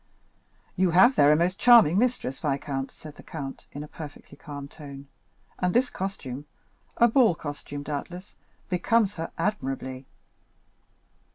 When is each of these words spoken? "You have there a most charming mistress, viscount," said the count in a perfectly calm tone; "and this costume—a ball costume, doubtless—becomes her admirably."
"You 0.75 0.89
have 0.89 1.15
there 1.15 1.31
a 1.31 1.35
most 1.35 1.59
charming 1.59 1.99
mistress, 1.99 2.39
viscount," 2.39 2.89
said 2.89 3.17
the 3.17 3.21
count 3.21 3.67
in 3.71 3.83
a 3.83 3.87
perfectly 3.87 4.35
calm 4.35 4.67
tone; 4.67 5.05
"and 5.59 5.75
this 5.75 5.91
costume—a 5.91 7.07
ball 7.09 7.35
costume, 7.35 7.83
doubtless—becomes 7.83 9.13
her 9.17 9.29
admirably." 9.37 10.07